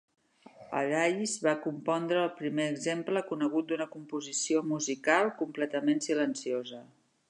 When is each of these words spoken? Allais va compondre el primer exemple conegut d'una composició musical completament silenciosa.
Allais 0.79 1.33
va 1.47 1.53
compondre 1.65 2.23
el 2.29 2.33
primer 2.41 2.67
exemple 2.71 3.23
conegut 3.29 3.69
d'una 3.73 3.89
composició 3.95 4.67
musical 4.75 5.35
completament 5.45 6.07
silenciosa. 6.09 6.87